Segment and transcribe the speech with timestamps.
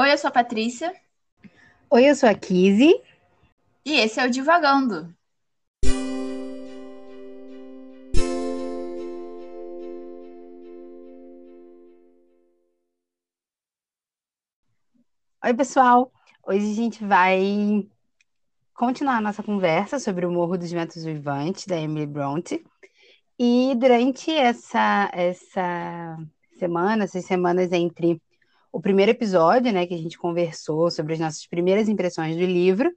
[0.00, 0.94] Oi, eu sou a Patrícia.
[1.90, 3.02] Oi, eu sou a Kizzy.
[3.84, 5.14] E esse é o Divagando.
[15.44, 16.10] Oi, pessoal.
[16.46, 17.86] Hoje a gente vai
[18.72, 22.64] continuar a nossa conversa sobre o Morro dos Ventos Uivantes, da Emily Bronte.
[23.38, 26.16] E durante essa, essa
[26.58, 28.18] semana, essas semanas entre
[28.72, 32.90] o primeiro episódio, né, que a gente conversou sobre as nossas primeiras impressões do livro,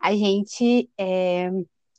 [0.00, 1.50] a gente é,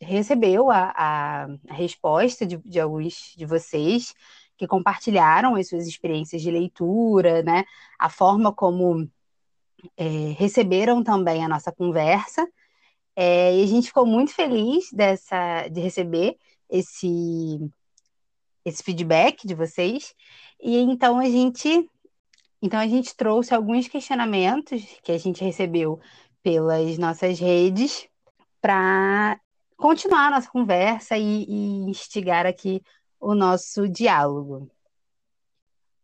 [0.02, 4.14] recebeu a, a, resposta de, de, alguns de vocês
[4.58, 7.64] que compartilharam as suas experiências de leitura, né,
[7.98, 9.10] a forma como
[9.98, 10.08] é,
[10.38, 12.48] receberam também a nossa conversa,
[13.16, 16.38] é, e a gente ficou muito feliz dessa, de receber
[16.70, 17.60] esse,
[18.66, 20.14] esse feedback de vocês,
[20.62, 21.90] e então a gente
[22.62, 26.00] então a gente trouxe alguns questionamentos que a gente recebeu
[26.42, 28.08] pelas nossas redes
[28.62, 29.40] para
[29.78, 32.82] continuar a nossa conversa e, e instigar aqui
[33.20, 34.70] o nosso diálogo.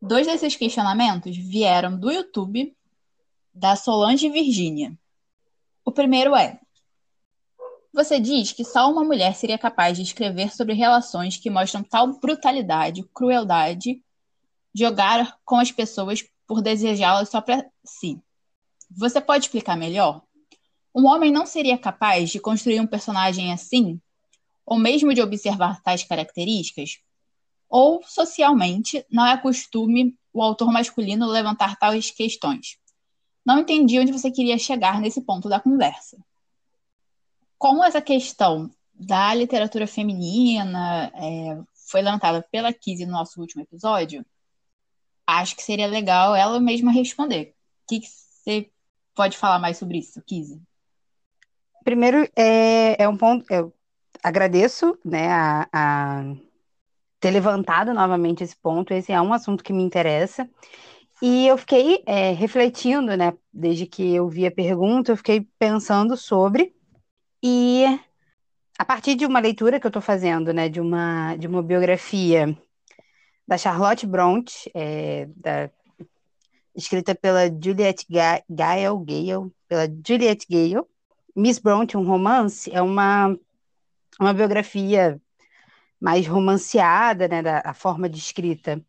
[0.02, 2.76] Dois desses questionamentos vieram do YouTube
[3.54, 4.98] da Solange Virgínia.
[5.86, 6.60] O primeiro é:
[7.94, 12.20] Você diz que só uma mulher seria capaz de escrever sobre relações que mostram tal
[12.20, 14.04] brutalidade, crueldade,
[14.74, 18.22] jogar com as pessoas por desejá-las só para si.
[18.90, 20.22] Você pode explicar melhor?
[20.94, 24.02] Um homem não seria capaz de construir um personagem assim?
[24.66, 27.00] Ou mesmo de observar tais características?
[27.70, 32.78] Ou, socialmente, não é costume o autor masculino levantar tais questões?
[33.46, 36.18] Não entendi onde você queria chegar nesse ponto da conversa.
[37.58, 44.26] Como essa questão da literatura feminina é, foi levantada pela Kizzy no nosso último episódio,
[45.40, 47.54] acho que seria legal ela mesma responder.
[47.84, 48.70] O que, você
[49.16, 50.62] pode falar mais sobre isso, Kizzy?
[51.84, 53.46] Primeiro, é, é um ponto.
[53.50, 53.74] Eu
[54.24, 56.24] agradeço né, a, a
[57.20, 58.94] ter levantado novamente esse ponto.
[58.94, 60.50] Esse é um assunto que me interessa.
[61.22, 66.18] E eu fiquei é, refletindo, né, desde que eu vi a pergunta, eu fiquei pensando
[66.18, 66.74] sobre.
[67.44, 67.86] E
[68.78, 72.58] a partir de uma leitura que eu estou fazendo, né, de uma, de uma biografia
[73.52, 75.70] da Charlotte Bronte, é, da,
[76.74, 80.86] escrita pela Juliette Gale, Gale, pela Juliette Gale.
[81.36, 83.38] Miss Bronte, um romance, é uma,
[84.18, 85.22] uma biografia
[86.00, 88.82] mais romanceada, né, da a forma de escrita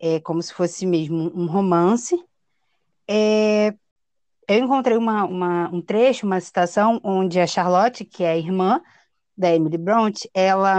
[0.00, 2.18] é como se fosse mesmo um romance.
[3.06, 3.74] É,
[4.48, 8.80] eu encontrei uma, uma, um trecho, uma citação, onde a Charlotte, que é a irmã
[9.36, 10.78] da Emily Bronte, ela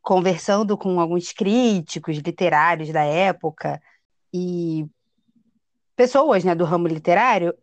[0.00, 3.80] conversando com alguns críticos literários da época
[4.32, 4.86] e
[5.96, 7.54] pessoas né, do ramo literário,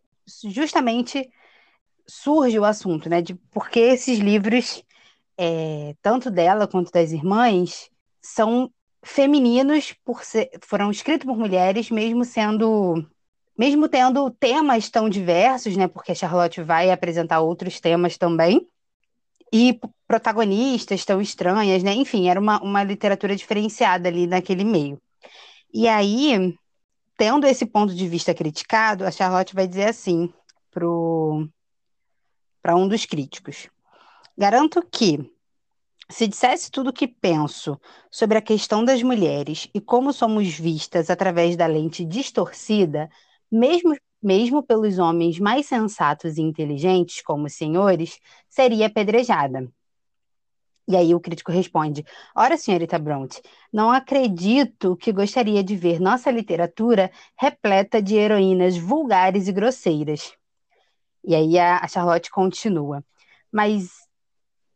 [0.48, 1.28] justamente
[2.06, 4.84] surge o assunto né, de por que esses livros,
[5.36, 8.70] é, tanto dela quanto das irmãs, são
[9.02, 13.04] femininos por ser, foram escritos por mulheres, mesmo sendo
[13.56, 15.86] mesmo tendo temas tão diversos, né?
[15.86, 18.66] Porque a Charlotte vai apresentar outros temas também
[19.52, 21.92] e protagonistas tão estranhas, né?
[21.94, 25.00] Enfim, era uma, uma literatura diferenciada ali naquele meio.
[25.72, 26.56] E aí,
[27.16, 30.32] tendo esse ponto de vista criticado, a Charlotte vai dizer assim
[30.70, 30.86] para
[32.76, 33.68] um dos críticos:
[34.36, 35.18] Garanto que,
[36.08, 41.08] se dissesse tudo o que penso sobre a questão das mulheres e como somos vistas
[41.08, 43.08] através da lente distorcida,
[43.50, 49.70] mesmo mesmo pelos homens mais sensatos e inteligentes, como os senhores, seria apedrejada.
[50.90, 52.04] E aí o crítico responde:
[52.34, 53.40] Ora, senhorita Bronte,
[53.72, 60.32] não acredito que gostaria de ver nossa literatura repleta de heroínas vulgares e grosseiras.
[61.22, 63.04] E aí a Charlotte continua:
[63.52, 63.90] Mas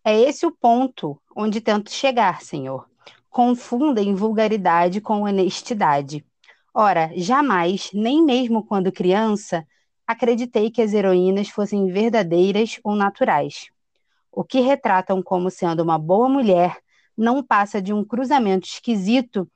[0.05, 2.89] é esse o ponto onde tento chegar, senhor.
[3.29, 6.25] Confundem vulgaridade com honestidade.
[6.77, 9.65] Ora, jamais, nem mesmo quando criança,
[10.05, 13.69] acreditei que as heroínas fossem verdadeiras ou naturais.
[14.33, 16.77] O que retratam como sendo uma boa mulher
[17.17, 19.49] não passa de um cruzamento esquisito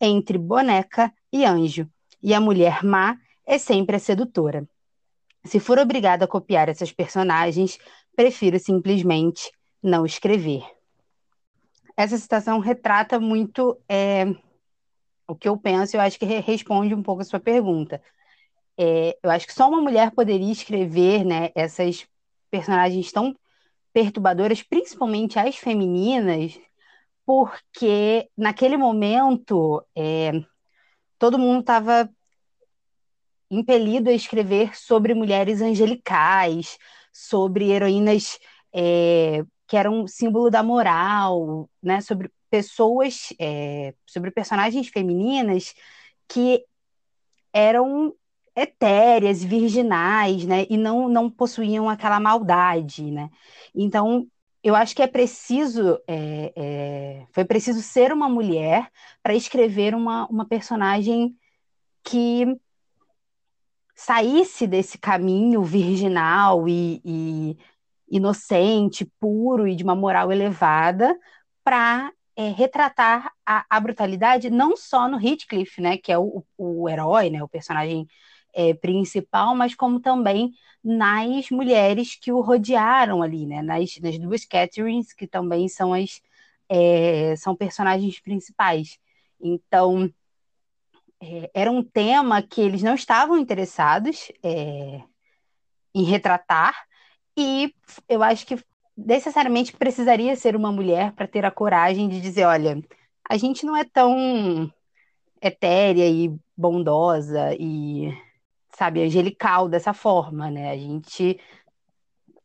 [0.00, 1.88] entre boneca e anjo,
[2.20, 3.16] e a mulher má
[3.46, 4.68] é sempre a sedutora.
[5.44, 7.78] Se for obrigada a copiar essas personagens,
[8.16, 10.64] prefiro simplesmente não escrever.
[11.96, 14.34] Essa citação retrata muito é,
[15.26, 18.02] o que eu penso, eu acho que responde um pouco a sua pergunta.
[18.76, 22.06] É, eu acho que só uma mulher poderia escrever né, essas
[22.50, 23.36] personagens tão
[23.92, 26.58] perturbadoras, principalmente as femininas,
[27.24, 30.32] porque naquele momento é,
[31.18, 32.08] todo mundo estava
[33.50, 36.76] impelido a escrever sobre mulheres angelicais,
[37.12, 38.38] sobre heroínas
[38.72, 42.00] é, que eram símbolo da moral, né?
[42.00, 45.74] Sobre pessoas, é, sobre personagens femininas
[46.28, 46.64] que
[47.52, 48.14] eram
[48.54, 50.64] etéreas, virginais, né?
[50.70, 53.28] E não, não possuíam aquela maldade, né?
[53.74, 54.28] Então,
[54.62, 58.88] eu acho que é preciso, é, é, foi preciso ser uma mulher
[59.20, 61.36] para escrever uma, uma personagem
[62.04, 62.46] que
[63.96, 67.58] saísse desse caminho virginal e, e
[68.08, 71.18] inocente, puro e de uma moral elevada
[71.64, 76.88] para é, retratar a, a, brutalidade não só no Heathcliff, né, que é o, o
[76.88, 78.06] herói, né, o personagem
[78.52, 80.52] é, principal, mas como também
[80.82, 86.20] nas mulheres que o rodearam ali, né, nas, nas duas Catherines, que também são as
[86.68, 88.98] é, são personagens principais.
[89.40, 90.10] Então,
[91.20, 95.02] é, era um tema que eles não estavam interessados é,
[95.94, 96.74] em retratar,
[97.36, 97.74] e
[98.08, 98.56] eu acho que
[98.96, 102.82] necessariamente precisaria ser uma mulher para ter a coragem de dizer: olha,
[103.28, 104.72] a gente não é tão
[105.40, 108.12] etérea e bondosa e,
[108.76, 110.70] sabe, angelical dessa forma, né?
[110.70, 111.38] A gente.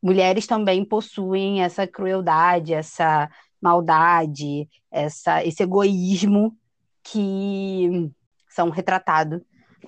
[0.02, 3.30] Mulheres também possuem essa crueldade, essa
[3.62, 6.58] maldade, essa, esse egoísmo
[7.04, 8.10] que
[8.48, 9.42] são retratados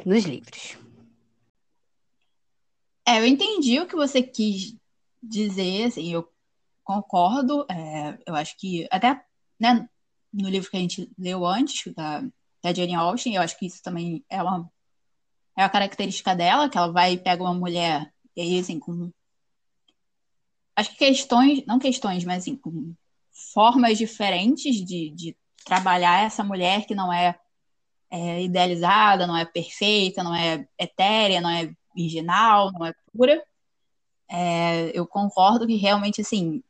[0.06, 0.78] nos livros.
[3.08, 4.76] É, eu entendi o que você quis
[5.24, 6.31] dizer, assim, eu
[6.94, 9.24] concordo, é, eu acho que até
[9.60, 9.88] né,
[10.34, 12.22] no livro que a gente leu antes, da,
[12.64, 14.72] da Jane Austen, eu acho que isso também é uma,
[15.58, 19.12] é uma característica dela, que ela vai e pega uma mulher, e aí, assim, com.
[20.76, 22.96] Acho que questões, não questões, mas assim, com
[23.54, 27.38] formas diferentes de, de trabalhar essa mulher que não é,
[28.10, 33.44] é idealizada, não é perfeita, não é etérea, não é virginal, não é pura.
[34.30, 36.64] É, eu concordo que realmente, assim,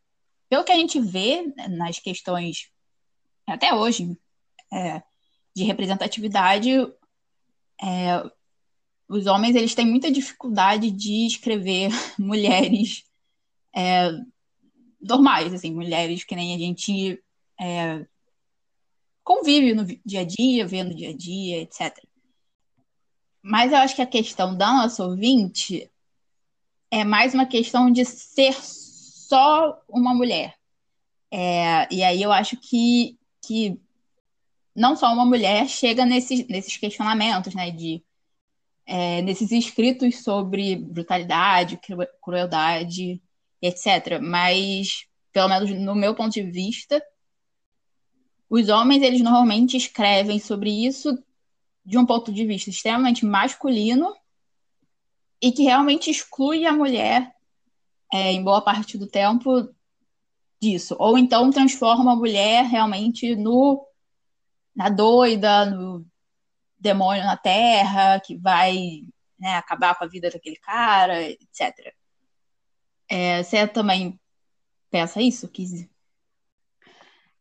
[0.52, 2.70] pelo que a gente vê nas questões,
[3.48, 4.20] até hoje,
[4.70, 5.02] é,
[5.56, 6.70] de representatividade,
[7.82, 8.30] é,
[9.08, 11.90] os homens eles têm muita dificuldade de escrever
[12.20, 13.06] mulheres
[13.74, 14.12] é,
[15.00, 17.24] normais, assim, mulheres que nem a gente
[17.58, 18.06] é,
[19.24, 21.98] convive no dia a dia, vê no dia a dia, etc.
[23.42, 25.90] Mas eu acho que a questão da nossa ouvinte
[26.92, 28.54] é mais uma questão de ser
[29.32, 30.58] só uma mulher.
[31.32, 33.80] É, e aí eu acho que, que
[34.76, 38.04] não só uma mulher chega nesses, nesses questionamentos, né, de,
[38.86, 41.80] é, nesses escritos sobre brutalidade,
[42.22, 43.22] crueldade,
[43.62, 44.20] etc.
[44.22, 47.02] Mas, pelo menos no meu ponto de vista,
[48.50, 51.18] os homens, eles normalmente escrevem sobre isso
[51.86, 54.14] de um ponto de vista extremamente masculino
[55.42, 57.34] e que realmente exclui a mulher
[58.12, 59.74] é, em boa parte do tempo
[60.62, 60.96] disso.
[61.00, 63.88] Ou então transforma a mulher realmente no
[64.76, 66.06] na doida, no
[66.80, 69.02] demônio na terra, que vai
[69.38, 71.94] né, acabar com a vida daquele cara, etc.
[73.10, 74.20] É, você também
[74.90, 75.90] pensa isso, Kizzy?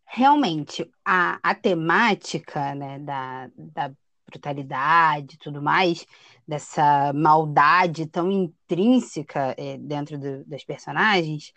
[0.04, 3.92] Realmente, a, a temática né, da, da
[4.30, 6.06] brutalidade e tudo mais,
[6.46, 11.52] dessa maldade tão intrínseca é, dentro do, das personagens,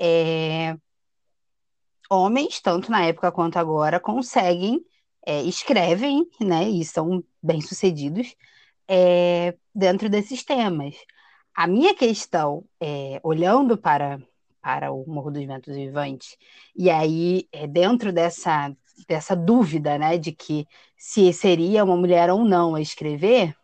[0.00, 0.76] é,
[2.10, 4.84] homens, tanto na época quanto agora, conseguem,
[5.26, 8.34] é, escrevem, né, e são bem-sucedidos
[8.88, 10.94] é, dentro desses temas.
[11.54, 14.18] A minha questão, é, olhando para,
[14.60, 16.36] para o Morro dos Ventos Vivantes,
[16.76, 18.74] e aí, dentro dessa
[19.08, 23.54] dessa dúvida, né, de que se seria uma mulher ou não a escrever,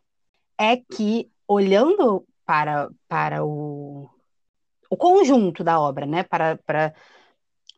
[0.58, 4.08] é que olhando para, para o,
[4.90, 6.94] o conjunto da obra, né, para, para,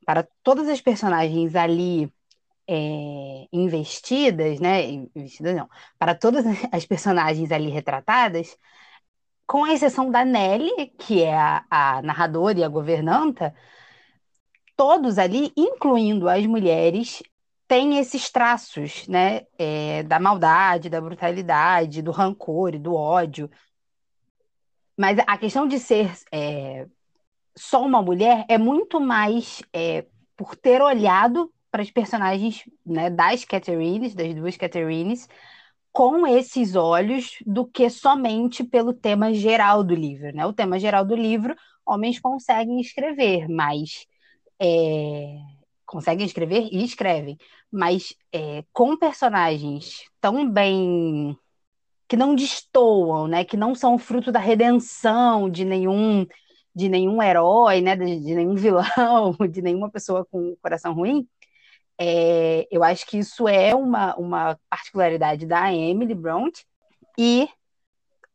[0.07, 2.13] para todas as personagens ali
[2.67, 8.57] é, investidas, né, investidas não, para todas as personagens ali retratadas,
[9.47, 13.55] com a exceção da Nelly, que é a, a narradora e a governanta,
[14.77, 17.23] todos ali, incluindo as mulheres,
[17.71, 23.49] tem esses traços, né, é, da maldade, da brutalidade, do rancor e do ódio.
[24.99, 26.89] Mas a questão de ser é,
[27.57, 30.05] só uma mulher é muito mais é,
[30.37, 35.29] por ter olhado para os personagens né, das Catherines, das duas Catherines,
[35.93, 40.35] com esses olhos do que somente pelo tema geral do livro.
[40.35, 40.45] Né?
[40.45, 41.55] O tema geral do livro,
[41.87, 44.09] homens conseguem escrever, mas
[44.61, 45.37] é,
[45.91, 47.37] conseguem escrever e escrevem,
[47.71, 51.37] mas é, com personagens tão bem
[52.09, 53.45] que não destoam, né?
[53.45, 56.27] Que não são fruto da redenção de nenhum
[56.75, 57.97] de nenhum herói, né?
[57.97, 61.29] De, de nenhum vilão, de nenhuma pessoa com coração ruim.
[61.99, 66.65] É, eu acho que isso é uma, uma particularidade da Emily Bront
[67.19, 67.49] e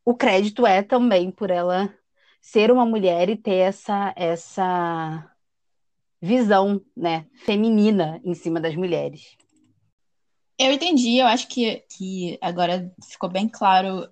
[0.04, 1.94] o crédito é também por ela
[2.42, 5.35] ser uma mulher e ter essa essa
[6.26, 9.38] visão, né, feminina em cima das mulheres.
[10.58, 14.10] Eu entendi, eu acho que, que agora ficou bem claro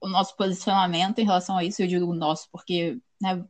[0.00, 3.44] o nosso posicionamento em relação a isso, eu digo nosso, porque né,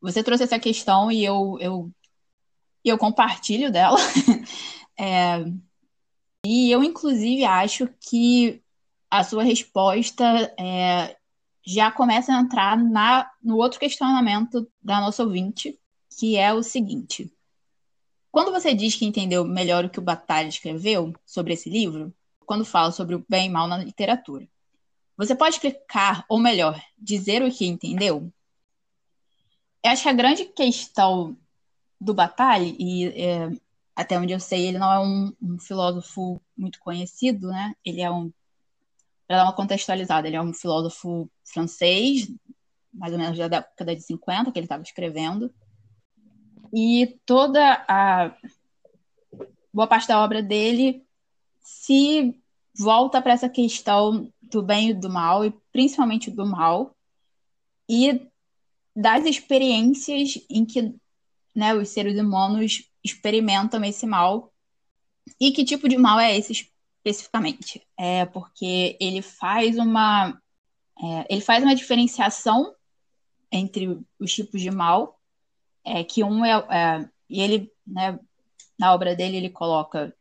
[0.00, 1.90] você trouxe essa questão e eu, eu,
[2.84, 3.98] eu compartilho dela.
[4.98, 5.44] é,
[6.46, 8.62] e eu, inclusive, acho que
[9.10, 10.24] a sua resposta
[10.58, 11.16] é,
[11.66, 15.78] já começa a entrar na, no outro questionamento da nossa ouvinte,
[16.18, 17.32] que é o seguinte.
[18.30, 22.12] Quando você diz que entendeu melhor o que o Batalha escreveu sobre esse livro,
[22.44, 24.48] quando fala sobre o bem e mal na literatura,
[25.16, 28.32] você pode explicar, ou melhor, dizer o que entendeu?
[29.82, 31.36] Eu acho que a grande questão
[32.00, 33.50] do Batalha, e é,
[33.94, 37.74] até onde eu sei, ele não é um, um, filósofo muito conhecido, né?
[37.84, 38.32] Ele é um.
[39.26, 42.30] Para dar uma contextualizada, ele é um filósofo francês,
[42.92, 45.54] mais ou menos da década de 50, que ele estava escrevendo.
[46.76, 48.36] E toda a
[49.72, 51.06] boa parte da obra dele
[51.60, 52.34] se
[52.76, 56.92] volta para essa questão do bem e do mal, e principalmente do mal,
[57.88, 58.26] e
[58.94, 60.92] das experiências em que
[61.54, 64.52] né, os seres humanos experimentam esse mal.
[65.40, 67.86] E que tipo de mal é esse especificamente?
[67.96, 70.42] É porque ele faz uma
[71.00, 72.74] é, ele faz uma diferenciação
[73.52, 75.20] entre os tipos de mal
[75.84, 78.18] é que um é, é e ele, né,
[78.78, 80.14] na obra dele ele coloca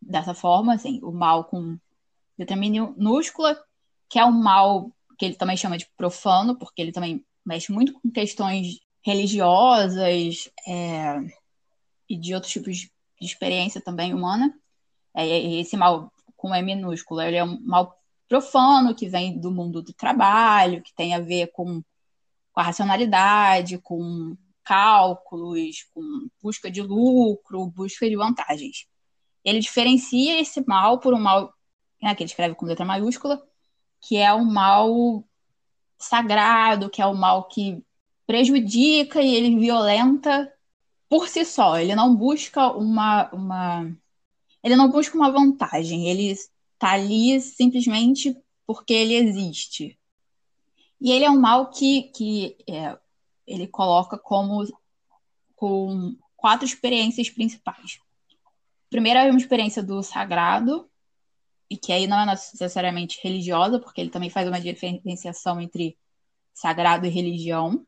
[0.00, 1.78] dessa forma, assim, o mal com
[2.38, 3.62] letra minúscula,
[4.08, 7.92] que é um mal que ele também chama de profano, porque ele também mexe muito
[7.92, 11.18] com questões religiosas é,
[12.08, 12.90] e de outros tipos de
[13.20, 14.54] experiência também humana.
[15.14, 17.94] É, esse mal com E minúsculo, ele é um mal
[18.28, 21.82] profano que vem do mundo do trabalho, que tem a ver com,
[22.52, 24.36] com a racionalidade, com
[24.70, 28.86] cálculos, com busca de lucro, busca de vantagens.
[29.44, 31.52] Ele diferencia esse mal por um mal,
[32.00, 33.42] né, que ele escreve com letra maiúscula,
[34.00, 35.24] que é o mal
[35.98, 37.84] sagrado, que é o mal que
[38.28, 40.52] prejudica e ele violenta
[41.08, 41.76] por si só.
[41.76, 43.92] Ele não busca uma, uma
[44.62, 46.06] ele não busca uma vantagem.
[46.08, 49.98] Ele está ali simplesmente porque ele existe.
[51.00, 52.96] E ele é um mal que, que é,
[53.50, 54.64] ele coloca como
[55.56, 57.98] com quatro experiências principais.
[58.88, 60.88] Primeiro é uma experiência do sagrado,
[61.68, 65.96] e que aí não é necessariamente religiosa, porque ele também faz uma diferenciação entre
[66.52, 67.86] sagrado e religião.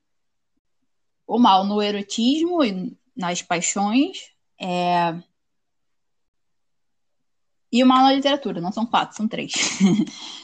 [1.26, 4.30] O mal no erotismo e nas paixões.
[4.60, 5.20] É...
[7.72, 9.52] E o mal na literatura, não são quatro, são três.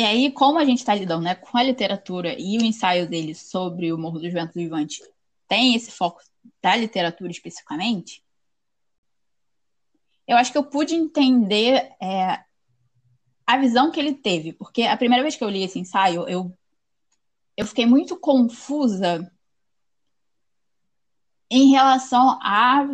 [0.00, 3.34] E aí, como a gente está lidando né, com a literatura e o ensaio dele
[3.34, 5.06] sobre o Morro dos Ventos Vivantes
[5.46, 6.22] tem esse foco
[6.62, 8.24] da literatura especificamente,
[10.26, 12.42] eu acho que eu pude entender é,
[13.46, 16.50] a visão que ele teve, porque a primeira vez que eu li esse ensaio, eu,
[17.54, 19.30] eu fiquei muito confusa
[21.50, 22.88] em relação à,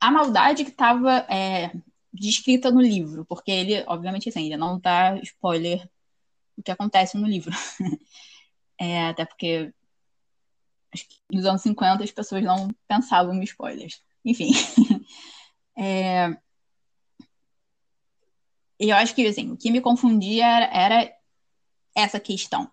[0.00, 1.72] à maldade que estava é,
[2.12, 5.90] descrita no livro, porque ele, obviamente, assim, ele não dá spoiler
[6.56, 7.52] o que acontece no livro.
[8.78, 9.72] é, até porque
[11.30, 14.02] nos anos 50 as pessoas não pensavam em spoilers.
[14.24, 14.50] Enfim.
[15.76, 16.36] é,
[18.78, 21.16] eu acho que assim, o que me confundia era, era
[21.94, 22.70] essa questão.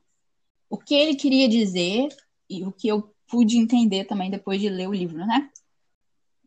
[0.70, 2.10] O que ele queria dizer
[2.50, 5.50] e o que eu pude entender também depois de ler o livro, né?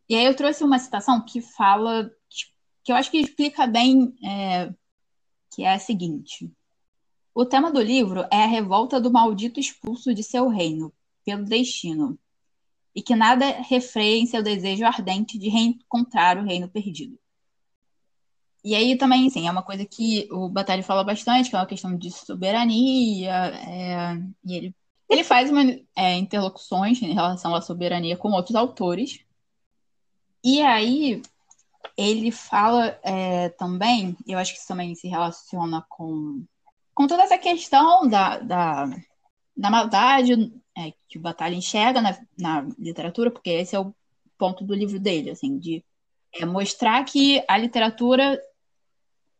[0.07, 2.11] E aí eu trouxe uma citação que fala,
[2.83, 4.73] que eu acho que explica bem, é,
[5.53, 6.51] que é a seguinte.
[7.35, 10.93] O tema do livro é a revolta do maldito expulso de seu reino,
[11.25, 12.17] pelo destino,
[12.95, 17.17] e que nada refreia em seu desejo ardente de reencontrar o reino perdido.
[18.63, 21.65] E aí também, assim, é uma coisa que o Batalha fala bastante, que é uma
[21.65, 24.75] questão de soberania, é, e ele,
[25.09, 25.63] ele faz uma,
[25.95, 29.19] é, interlocuções em relação à soberania com outros autores.
[30.43, 31.21] E aí
[31.97, 36.45] ele fala é, também, eu acho que isso também se relaciona com
[36.93, 38.85] com toda essa questão da, da,
[39.55, 40.33] da maldade
[40.77, 43.93] é, que o Batalha enxerga na, na literatura, porque esse é o
[44.37, 45.83] ponto do livro dele, assim, de
[46.33, 48.41] é, mostrar que a literatura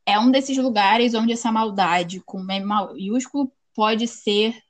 [0.05, 4.61] é um desses lugares onde essa maldade com M maiúsculo pode ser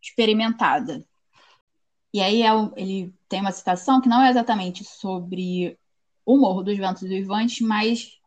[0.00, 1.04] experimentada.
[2.12, 5.78] E aí é, ele tem uma citação que não é exatamente sobre
[6.24, 8.18] o Morro dos Ventos Vivantes, mas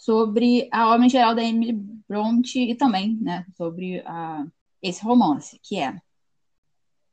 [0.00, 1.74] sobre a obra em geral da Emily
[2.08, 4.46] Bronte e também né, sobre a,
[4.82, 6.00] esse romance, que é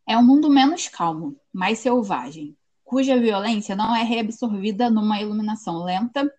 [0.10, 6.34] é um mundo menos calmo, mais selvagem, cuja violência não é reabsorvida numa iluminação lenta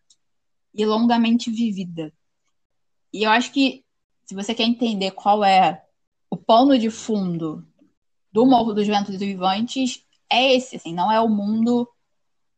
[0.73, 2.11] e longamente vivida.
[3.13, 3.85] E eu acho que
[4.25, 5.85] se você quer entender qual é
[6.31, 7.63] o pano de fundo
[8.33, 11.87] do Morro dos Ventos Vivantes, é esse, assim, não é o mundo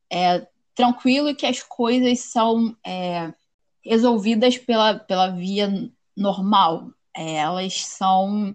[0.08, 3.34] é, tranquilo e que as coisas são é,
[3.84, 6.92] resolvidas pela, pela via normal.
[7.16, 8.54] É, elas são,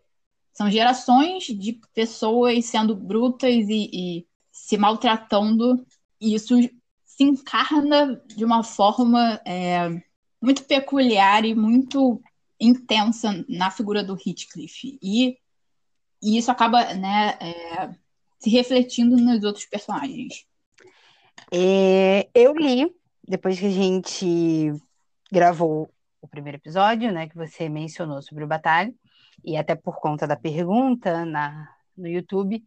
[0.54, 5.86] são gerações de pessoas sendo brutas e, e se maltratando,
[6.20, 6.56] e isso
[7.06, 10.02] se encarna de uma forma é,
[10.42, 12.22] muito peculiar e muito
[12.60, 14.98] intensa na figura do Heathcliff.
[15.02, 15.38] E,
[16.22, 17.90] e isso acaba né, é,
[18.40, 20.46] se refletindo nos outros personagens.
[21.52, 22.94] É, eu li,
[23.28, 24.74] depois que a gente
[25.32, 25.90] gravou
[26.22, 28.94] o primeiro episódio, né, que você mencionou sobre o Batalha,
[29.44, 32.64] e até por conta da pergunta na, no YouTube,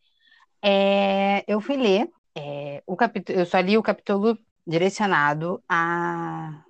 [0.62, 6.62] é, eu fui ler é, o capítulo, eu só li o capítulo direcionado a,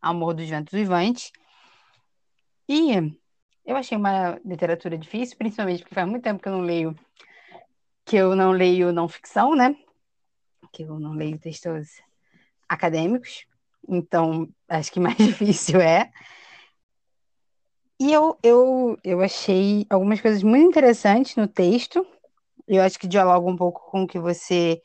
[0.00, 1.30] ao dos Ventos Vivantes.
[2.68, 3.16] E
[3.64, 6.96] eu achei uma literatura difícil, principalmente porque faz muito tempo que eu não leio
[8.04, 9.76] que eu não leio não ficção, né?
[10.72, 12.00] Que eu não leio textos
[12.68, 13.44] acadêmicos.
[13.88, 16.10] Então, acho que mais difícil é.
[17.98, 22.06] E eu, eu, eu achei algumas coisas muito interessantes no texto,
[22.66, 24.80] eu acho que dialoga um pouco com o que você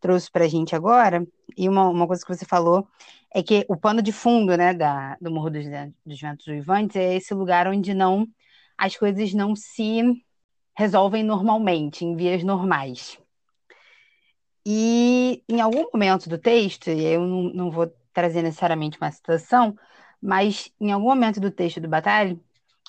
[0.00, 1.26] trouxe para a gente agora.
[1.56, 2.88] E uma, uma coisa que você falou
[3.34, 5.64] é que o pano de fundo né, da, do Morro dos,
[6.04, 8.26] dos Ventos Uivantes é esse lugar onde não
[8.78, 10.00] as coisas não se
[10.76, 13.18] resolvem normalmente, em vias normais.
[14.64, 19.76] E em algum momento do texto, e eu não, não vou trazer necessariamente uma citação,
[20.20, 22.38] mas em algum momento do texto do Batalha,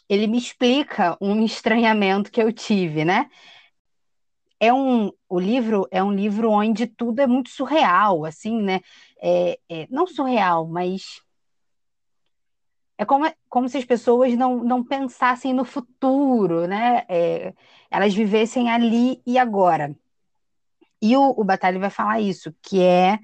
[0.07, 3.29] ele me explica um estranhamento que eu tive, né?
[4.59, 8.81] é um, o livro é um livro onde tudo é muito surreal, assim, né?
[9.21, 11.21] É, é, não surreal, mas
[12.97, 17.05] é como, como se as pessoas não, não pensassem no futuro, né?
[17.07, 17.53] É,
[17.91, 19.95] elas vivessem ali e agora.
[21.01, 23.19] E o, o Batalha vai falar isso, que é,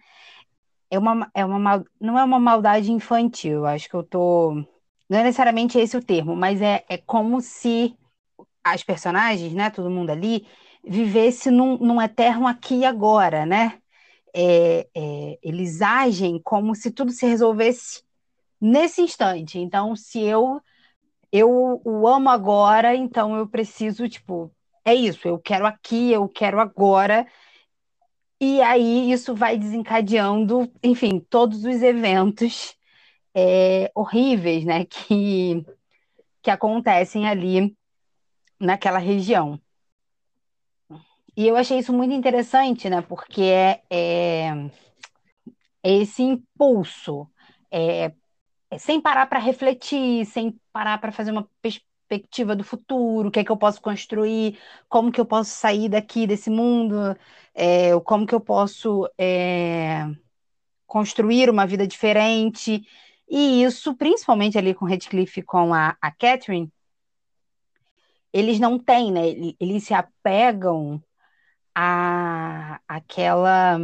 [0.95, 4.53] é, uma, é uma não é uma maldade infantil, acho que eu tô.
[5.09, 7.95] Não é necessariamente esse o termo, mas é, é como se
[8.63, 9.69] as personagens, né?
[9.69, 10.47] Todo mundo ali
[10.85, 13.79] vivesse num, num eterno aqui e agora, né?
[14.35, 18.03] É, é, eles agem como se tudo se resolvesse
[18.61, 19.59] nesse instante.
[19.59, 20.61] Então, se eu
[21.31, 24.51] eu o amo agora, então eu preciso, tipo,
[24.85, 27.25] é isso, eu quero aqui, eu quero agora.
[28.45, 32.75] E aí isso vai desencadeando, enfim, todos os eventos
[33.33, 35.65] é, horríveis, né, que,
[36.41, 37.73] que acontecem ali
[38.59, 39.57] naquela região.
[41.37, 43.01] E eu achei isso muito interessante, né?
[43.01, 44.49] Porque é, é,
[45.81, 47.31] é esse impulso,
[47.71, 48.13] é,
[48.69, 51.92] é sem parar para refletir, sem parar para fazer uma perspectiva
[52.55, 56.27] do futuro, o que é que eu posso construir, como que eu posso sair daqui
[56.27, 57.15] desse mundo,
[57.53, 60.05] é, como que eu posso é,
[60.85, 62.85] construir uma vida diferente.
[63.29, 66.71] E isso, principalmente ali com Redcliffe e com a, a Catherine,
[68.31, 69.21] eles não têm, né?
[69.59, 71.01] Eles se apegam
[71.75, 73.79] a aquela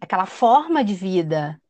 [0.00, 1.60] aquela forma de vida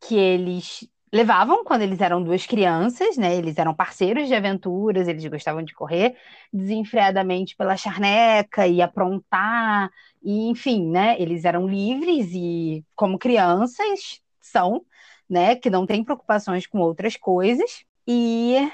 [0.00, 3.36] que eles levavam quando eles eram duas crianças, né?
[3.36, 6.16] Eles eram parceiros de aventuras, eles gostavam de correr
[6.52, 9.90] desenfreadamente pela charneca e aprontar,
[10.22, 11.16] e enfim, né?
[11.20, 14.84] Eles eram livres e como crianças são,
[15.28, 15.56] né?
[15.56, 17.84] Que não têm preocupações com outras coisas.
[18.06, 18.70] E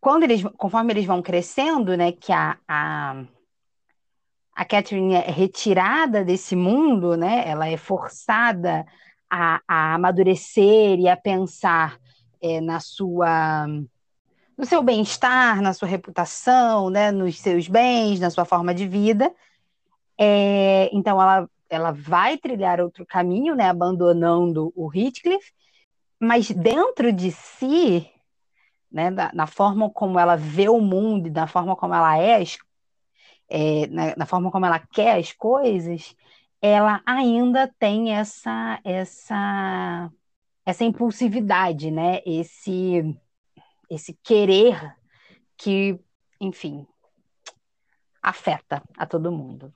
[0.00, 2.12] quando eles, conforme eles vão crescendo, né?
[2.12, 3.24] Que a, a
[4.54, 7.48] a Catherine é retirada desse mundo, né?
[7.48, 8.84] Ela é forçada
[9.30, 11.98] a, a amadurecer e a pensar
[12.42, 13.66] é, na sua
[14.58, 17.10] no seu bem-estar, na sua reputação, né?
[17.10, 19.32] Nos seus bens, na sua forma de vida.
[20.18, 23.70] É, então ela ela vai trilhar outro caminho, né?
[23.70, 25.52] Abandonando o Heathcliff,
[26.18, 28.10] mas dentro de si,
[28.90, 29.08] né?
[29.10, 32.42] Na, na forma como ela vê o mundo na forma como ela é,
[33.48, 36.14] é, na, na, forma como ela quer as coisas,
[36.60, 40.10] ela ainda tem essa, essa
[40.64, 42.20] essa impulsividade, né?
[42.24, 43.16] Esse
[43.88, 44.96] esse querer
[45.56, 45.98] que,
[46.40, 46.86] enfim,
[48.22, 49.74] afeta a todo mundo.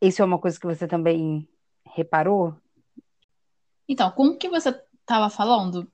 [0.00, 1.46] Isso é uma coisa que você também
[1.94, 2.56] reparou?
[3.88, 5.90] Então, como que você estava falando,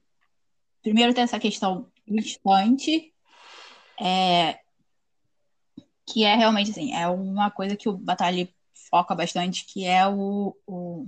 [0.82, 3.12] primeiro tem essa questão instante,
[4.00, 4.60] é,
[6.06, 8.48] que é realmente assim, é uma coisa que o Batalha
[8.92, 11.06] foca bastante, que é o, o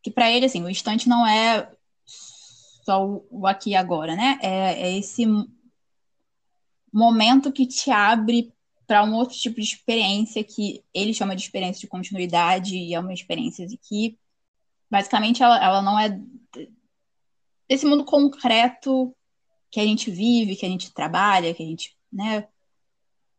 [0.00, 1.68] que para ele assim, o instante não é
[2.84, 4.38] só o, aqui e agora, né?
[4.40, 5.26] É, é esse
[6.92, 8.54] momento que te abre
[8.86, 13.00] para um outro tipo de experiência que ele chama de experiência de continuidade e é
[13.00, 14.16] uma experiência de que
[14.88, 16.18] basicamente ela, ela não é
[17.68, 19.14] desse mundo concreto
[19.70, 22.48] que a gente vive, que a gente trabalha, que a gente, né,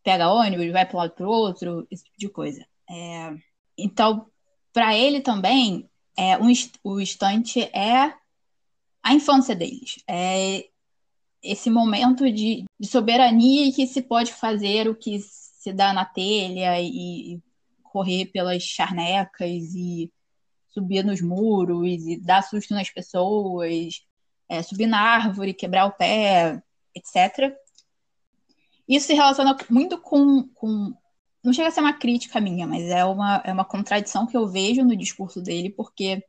[0.03, 2.67] pega ônibus, vai para um lado para o outro, esse tipo de coisa.
[2.87, 3.48] É,
[3.83, 4.27] então,
[4.73, 6.51] para ele também, é, um,
[6.83, 8.13] o instante é
[9.01, 10.03] a infância deles.
[10.07, 10.65] É
[11.41, 16.79] esse momento de, de soberania que se pode fazer o que se dá na telha
[16.81, 17.43] e, e
[17.83, 20.11] correr pelas charnecas e
[20.67, 24.05] subir nos muros e dar susto nas pessoas,
[24.47, 26.61] é, subir na árvore, quebrar o pé,
[26.95, 27.55] etc.
[28.87, 30.93] Isso se relaciona muito com, com.
[31.43, 34.47] Não chega a ser uma crítica minha, mas é uma, é uma contradição que eu
[34.47, 36.23] vejo no discurso dele, porque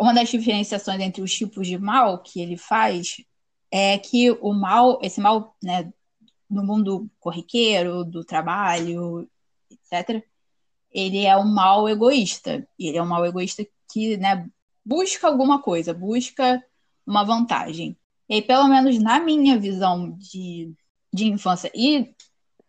[0.00, 3.16] uma das diferenciações entre os tipos de mal que ele faz
[3.70, 5.92] é que o mal, esse mal, né,
[6.48, 9.28] no mundo corriqueiro, do trabalho,
[9.70, 10.24] etc.,
[10.90, 12.66] ele é um mal egoísta.
[12.78, 14.48] E ele é um mal egoísta que né,
[14.84, 16.62] busca alguma coisa, busca
[17.06, 17.96] uma vantagem.
[18.28, 20.72] E aí, pelo menos na minha visão de,
[21.12, 22.14] de infância, e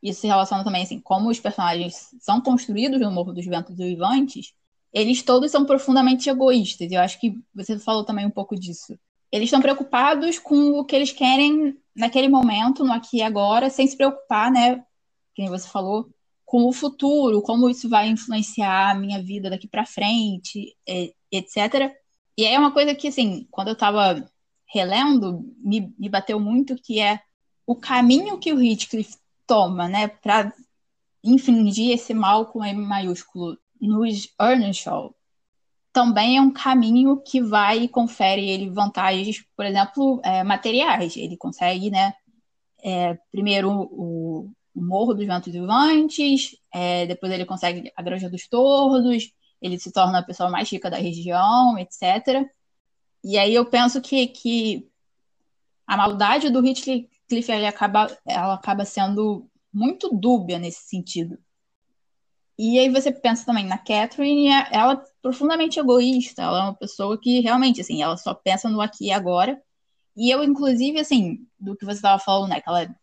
[0.01, 4.53] isso se relaciona também assim, como os personagens são construídos no Morro dos Ventos Uivantes,
[4.93, 6.91] eles todos são profundamente egoístas.
[6.91, 8.97] Eu acho que você falou também um pouco disso.
[9.31, 13.85] Eles estão preocupados com o que eles querem naquele momento, no aqui e agora, sem
[13.85, 14.83] se preocupar, né?
[15.35, 16.09] Como você falou,
[16.45, 20.75] com o futuro, como isso vai influenciar a minha vida daqui para frente,
[21.31, 21.93] etc.
[22.35, 24.27] E aí é uma coisa que, assim, quando eu estava
[24.65, 27.19] relendo, me, me bateu muito, que é
[27.67, 29.15] o caminho que o Heathcliff
[29.49, 30.53] toma, né, para
[31.23, 35.15] infringir esse mal com M maiúsculo nos Earnshaw,
[35.91, 41.17] também é um caminho que vai e confere ele vantagens, por exemplo, é, materiais.
[41.17, 42.13] Ele consegue, né,
[42.83, 48.47] é, primeiro o, o Morro dos Ventos Vivantes, é, depois ele consegue a Granja dos
[48.47, 52.47] Tordos, ele se torna a pessoa mais rica da região, etc.
[53.23, 54.87] E aí eu penso que, que
[55.87, 56.61] a maldade do
[57.29, 61.37] Heathcliff ele acaba, ela acaba sendo muito dúbia nesse sentido.
[62.57, 67.17] E aí você pensa também na Catherine, ela é profundamente egoísta, ela é uma pessoa
[67.19, 69.61] que realmente, assim, ela só pensa no aqui e agora.
[70.15, 72.93] E eu, inclusive, assim, do que você estava falando, né, que ela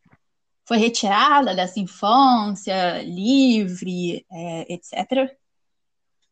[0.66, 5.34] foi retirada dessa infância livre, é, etc.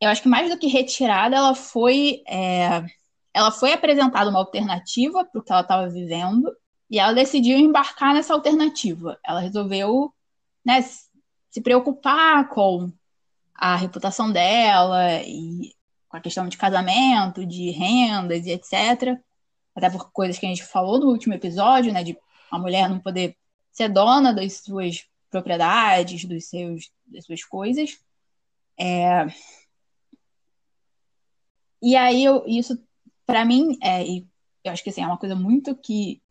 [0.01, 2.85] Eu acho que mais do que retirada, ela foi, é,
[3.33, 6.55] ela foi apresentada uma alternativa para o que ela estava vivendo
[6.91, 9.19] e ela decidiu embarcar nessa alternativa.
[9.25, 10.13] Ela resolveu
[10.65, 12.93] né, se preocupar com
[13.55, 15.73] a reputação dela e
[16.09, 19.19] com a questão de casamento, de rendas e etc.
[19.75, 22.17] Até por coisas que a gente falou no último episódio, né, de
[22.51, 23.37] a mulher não poder
[23.73, 27.99] ser dona das suas propriedades, dos seus, das suas coisas.
[28.79, 29.27] É...
[31.83, 32.83] E aí, eu, isso,
[33.27, 34.05] para mim, é,
[34.65, 36.23] eu acho que assim, é uma coisa muito que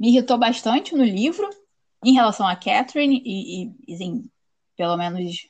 [0.00, 1.46] me irritou bastante no livro,
[2.02, 4.24] em relação a Catherine, e, e assim,
[4.74, 5.46] pelo menos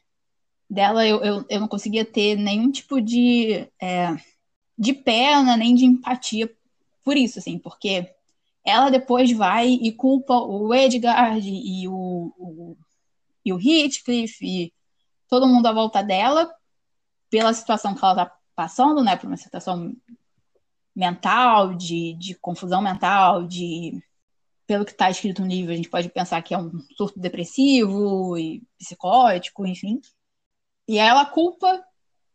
[0.68, 4.16] dela, eu, eu, eu não conseguia ter nenhum tipo de, é,
[4.76, 6.52] de pena, nem de empatia
[7.04, 8.12] por isso, assim, porque
[8.64, 12.76] ela depois vai e culpa o Edgar e o, o,
[13.44, 14.72] e o Heathcliff e
[15.28, 16.52] todo mundo à volta dela
[17.30, 19.94] pela situação que ela está passando, né, por uma situação
[20.94, 24.02] mental, de, de confusão mental, de
[24.70, 28.38] pelo que está escrito no livro, a gente pode pensar que é um surto depressivo
[28.38, 30.00] e psicótico, enfim.
[30.86, 31.84] E ela culpa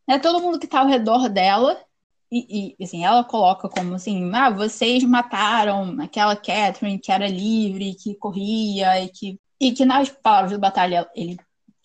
[0.06, 1.82] né, todo mundo que está ao redor dela
[2.30, 7.96] e, e, assim, ela coloca como assim, ah, vocês mataram aquela Catherine que era livre,
[7.96, 11.38] que corria e que e que nas palavras do batalha ele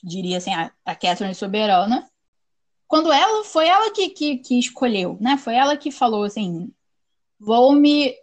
[0.02, 2.10] diria assim, a, a Catherine soberana.
[2.88, 5.36] Quando ela foi ela que, que, que escolheu, né?
[5.36, 6.72] Foi ela que falou assim,
[7.38, 8.16] vou me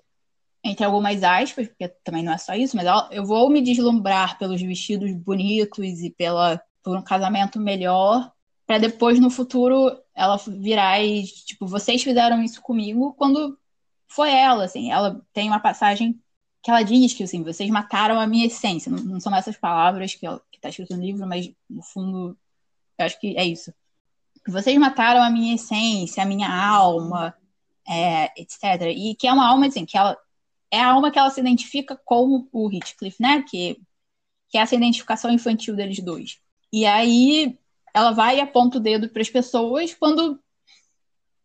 [0.67, 4.61] entre algumas aspas, porque também não é só isso, mas eu vou me deslumbrar pelos
[4.61, 8.31] vestidos bonitos e pela por um casamento melhor
[8.65, 13.57] para depois no futuro ela virar e tipo vocês fizeram isso comigo quando
[14.07, 16.19] foi ela, assim, ela tem uma passagem
[16.61, 20.15] que ela diz que, assim, vocês mataram a minha essência, não, não são essas palavras
[20.15, 22.37] que, ela, que tá escrito no livro, mas, no fundo,
[22.97, 23.73] eu acho que é isso.
[24.47, 27.35] Vocês mataram a minha essência, a minha alma,
[27.87, 28.81] é, etc.
[28.95, 30.17] E que é uma alma, assim, que ela
[30.71, 33.43] é a alma que ela se identifica com o Heathcliff, né?
[33.43, 33.79] Que,
[34.49, 36.39] que é essa identificação infantil deles dois.
[36.71, 37.57] E aí
[37.93, 40.39] ela vai e aponta o dedo para as pessoas quando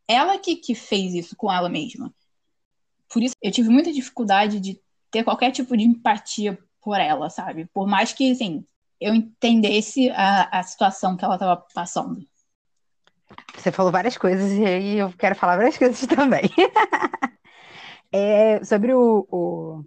[0.08, 2.12] ela que, que fez isso com ela mesma.
[3.08, 4.80] Por isso eu tive muita dificuldade de
[5.10, 7.66] ter qualquer tipo de empatia por ela, sabe?
[7.72, 8.64] Por mais que, assim,
[9.00, 12.26] eu entendesse a, a situação que ela estava passando.
[13.56, 16.42] Você falou várias coisas e eu quero falar várias coisas também.
[18.12, 19.84] É, sobre o, o,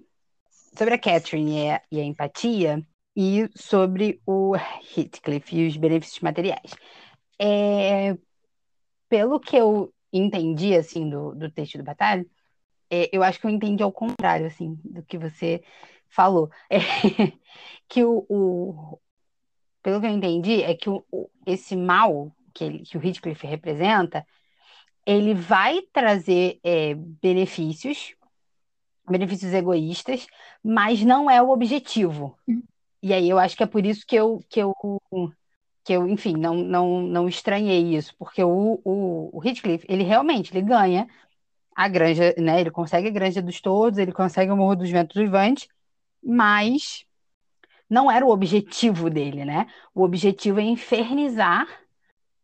[0.77, 2.85] sobre a Catherine e a, e a, empatia
[3.15, 6.71] e sobre o Heathcliff e os benefícios materiais.
[7.39, 8.17] É,
[9.07, 12.25] pelo que eu entendi assim do, do texto do Batalha,
[12.89, 15.63] é, eu acho que eu entendi ao contrário assim do que você
[16.09, 16.49] falou.
[16.69, 16.79] É,
[17.87, 18.99] que o, o,
[19.83, 21.05] pelo que eu entendi é que o,
[21.45, 24.25] esse mal que, ele, que o Heathcliff representa,
[25.05, 28.14] ele vai trazer é, benefícios,
[29.07, 30.27] benefícios egoístas,
[30.63, 32.37] mas não é o objetivo.
[32.47, 32.63] Uhum.
[33.01, 34.73] E aí eu acho que é por isso que eu, que eu,
[35.83, 40.51] que eu enfim, não, não, não estranhei isso, porque o, o, o Heathcliff, ele realmente
[40.51, 41.07] ele ganha
[41.75, 42.59] a granja, né?
[42.61, 45.67] Ele consegue a granja dos todos, ele consegue o Morro dos Ventos Vivantes,
[46.23, 47.05] mas
[47.89, 49.67] não era o objetivo dele, né?
[49.93, 51.67] O objetivo é infernizar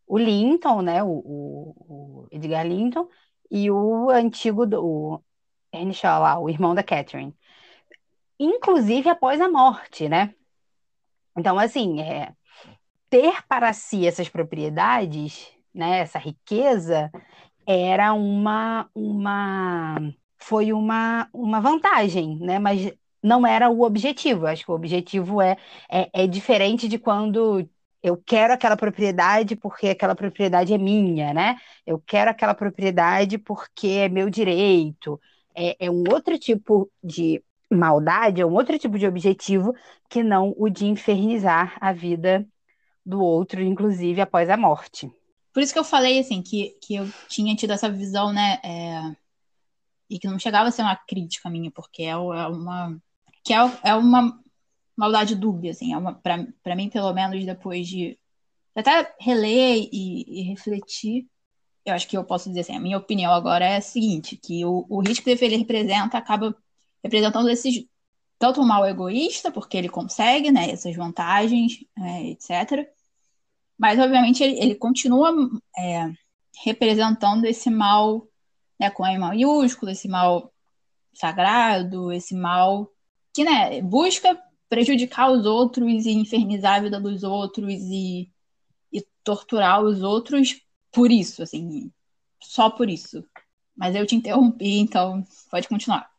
[0.06, 3.08] o Linton, né, o, o, o Edgar Linton,
[3.50, 5.20] e o antigo, o
[5.72, 7.34] Earnshaw lá, o irmão da Catherine.
[8.38, 10.34] Inclusive após a morte, né?
[11.36, 12.32] Então, assim, é,
[13.10, 17.10] ter para si essas propriedades, né, essa riqueza,
[17.66, 19.98] era uma, uma
[20.38, 22.58] foi uma, uma vantagem, né?
[22.58, 24.46] Mas não era o objetivo.
[24.46, 25.56] Acho que o objetivo é,
[25.90, 27.68] é, é diferente de quando
[28.02, 31.56] eu quero aquela propriedade porque aquela propriedade é minha, né?
[31.86, 35.20] Eu quero aquela propriedade porque é meu direito.
[35.54, 39.74] É, é um outro tipo de maldade, é um outro tipo de objetivo
[40.08, 42.46] que não o de infernizar a vida
[43.04, 45.10] do outro, inclusive após a morte.
[45.52, 48.58] Por isso que eu falei, assim, que, que eu tinha tido essa visão, né?
[48.64, 49.16] É...
[50.08, 52.96] E que não chegava a ser uma crítica minha, porque é, é uma.
[53.44, 54.38] Que é, é uma
[54.96, 58.18] maldade dúbia, assim, é uma, para mim, pelo menos, depois de
[58.74, 61.26] até reler e, e, refletir,
[61.84, 64.64] eu acho que eu posso dizer assim, a minha opinião agora é a seguinte, que
[64.64, 66.56] o, o Heathcliff, ele representa, acaba
[67.02, 67.84] representando esses,
[68.38, 72.88] tanto o mal egoísta, porque ele consegue, né, essas vantagens, é, etc.,
[73.78, 75.32] mas, obviamente, ele, ele continua
[75.76, 76.12] é,
[76.64, 78.28] representando esse mal
[78.78, 80.52] né, com M maiúsculo, esse mal
[81.14, 82.90] sagrado, esse mal
[83.34, 88.30] que né, busca prejudicar os outros e infernizar a vida dos outros e,
[88.92, 90.60] e torturar os outros
[90.92, 91.90] por isso, assim,
[92.40, 93.24] só por isso.
[93.76, 96.10] Mas eu te interrompi, então pode continuar.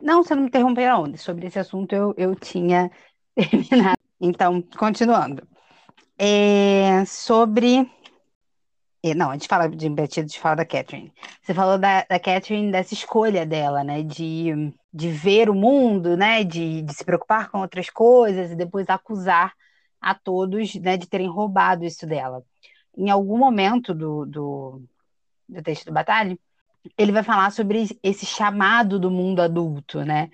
[0.00, 1.18] Não, você não me interrompeu aonde?
[1.18, 2.90] Sobre esse assunto eu, eu tinha
[3.34, 3.98] terminado.
[4.20, 5.46] Então, continuando.
[6.18, 7.90] É, sobre.
[9.02, 11.12] É, não, a gente fala de empatia, a gente fala da Catherine.
[11.42, 14.02] Você falou da, da Catherine, dessa escolha dela, né?
[14.02, 18.88] De de ver o mundo, né, de, de se preocupar com outras coisas e depois
[18.88, 19.52] acusar
[20.00, 22.44] a todos né, de terem roubado isso dela.
[22.96, 24.82] Em algum momento do, do,
[25.48, 26.38] do texto do Batalha,
[26.96, 30.30] ele vai falar sobre esse chamado do mundo adulto, né?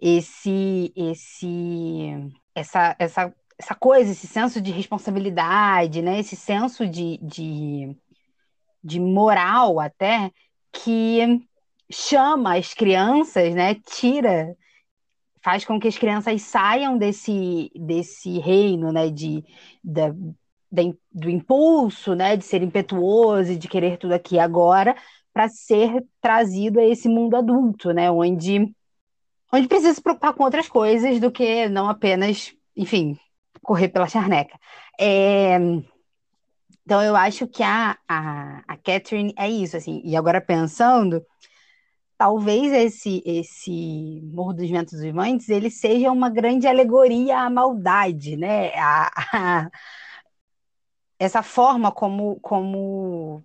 [0.00, 6.18] Esse, esse, essa, essa, essa coisa, esse senso de responsabilidade, né?
[6.18, 7.96] Esse senso de, de,
[8.82, 10.30] de moral até
[10.72, 11.40] que
[11.90, 13.74] chama as crianças, né?
[13.76, 14.56] Tira,
[15.42, 19.10] faz com que as crianças saiam desse, desse reino, né?
[19.10, 19.44] De,
[21.12, 22.36] do impulso, né?
[22.36, 24.96] De ser impetuoso e de querer tudo aqui agora,
[25.32, 28.10] para ser trazido a esse mundo adulto, né?
[28.10, 28.74] Onde,
[29.52, 33.18] onde precisa se preocupar com outras coisas do que não apenas, enfim,
[33.62, 34.58] correr pela charneca.
[34.98, 35.58] É,
[36.84, 41.24] então eu acho que a, a, a Catherine é isso, assim, e agora pensando,
[42.18, 48.72] talvez esse esse Morro dos Ventos Vivantes ele seja uma grande alegoria à maldade, né?
[48.76, 49.70] A, a,
[51.24, 53.42] essa forma como como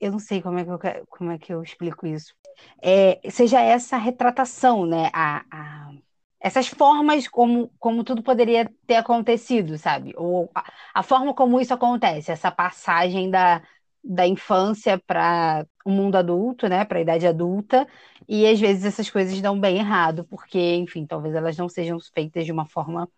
[0.00, 2.34] eu não sei como é que eu, como é que eu explico isso.
[2.82, 5.10] É, seja essa retratação, né?
[5.12, 5.92] A, a,
[6.40, 10.12] essas formas como, como tudo poderia ter acontecido, sabe?
[10.16, 13.62] Ou a, a forma como isso acontece, essa passagem da,
[14.02, 17.86] da infância para o mundo adulto, né, para a idade adulta,
[18.28, 22.44] e às vezes essas coisas dão bem errado, porque, enfim, talvez elas não sejam feitas
[22.44, 23.08] de uma forma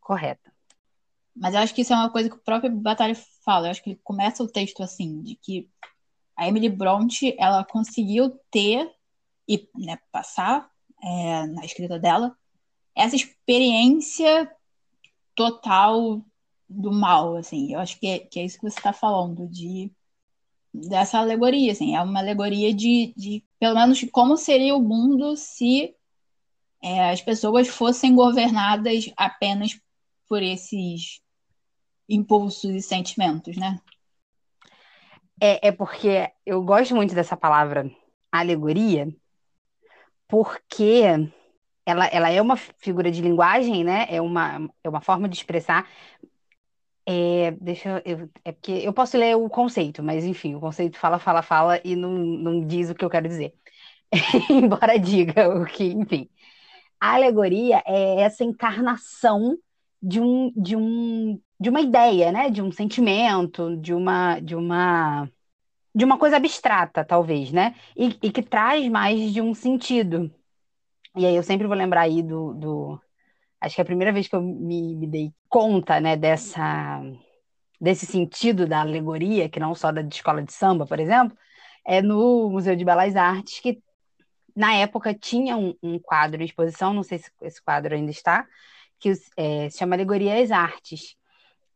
[0.00, 0.55] correta.
[1.36, 3.66] Mas eu acho que isso é uma coisa que o próprio Batalha fala.
[3.66, 5.68] Eu acho que ele começa o texto assim, de que
[6.36, 8.90] a Emily Bronte, ela conseguiu ter
[9.48, 10.68] e né, passar
[11.02, 12.36] é, na escrita dela
[12.94, 14.50] essa experiência
[15.34, 16.22] total
[16.68, 17.74] do mal, assim.
[17.74, 19.92] Eu acho que é, que é isso que você está falando, de
[20.72, 21.94] dessa alegoria, assim.
[21.94, 25.94] É uma alegoria de, de pelo menos, como seria o mundo se
[26.82, 29.78] é, as pessoas fossem governadas apenas
[30.28, 31.20] por esses
[32.08, 33.80] impulsos e sentimentos, né?
[35.40, 37.90] É, é porque eu gosto muito dessa palavra
[38.32, 39.08] alegoria,
[40.28, 41.02] porque
[41.84, 44.06] ela, ela é uma figura de linguagem, né?
[44.10, 45.88] É uma, é uma forma de expressar.
[47.08, 51.20] É, deixa eu, é porque eu posso ler o conceito, mas enfim, o conceito fala,
[51.20, 53.54] fala, fala e não, não diz o que eu quero dizer.
[54.50, 56.28] Embora diga o que, enfim.
[57.00, 59.56] A alegoria é essa encarnação
[60.02, 62.50] de um, de um, de uma ideia, né?
[62.50, 65.30] De um sentimento, de uma, de uma,
[65.94, 67.74] de uma coisa abstrata, talvez, né?
[67.96, 70.30] E, e que traz mais de um sentido.
[71.16, 73.00] E aí eu sempre vou lembrar aí do, do...
[73.60, 77.00] acho que é a primeira vez que eu me, me dei conta, né, dessa,
[77.80, 81.36] desse sentido da alegoria, que não só da de escola de samba, por exemplo,
[81.86, 83.82] é no Museu de Belas Artes, que
[84.54, 88.46] na época tinha um, um quadro em exposição, não sei se esse quadro ainda está,
[88.98, 91.16] que é, se chama Alegoria às Artes.